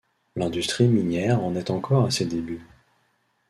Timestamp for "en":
1.43-1.53